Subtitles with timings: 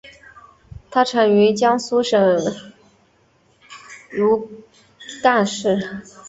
[0.89, 2.19] 它产于江苏省
[4.09, 4.49] 如
[5.21, 5.77] 皋市。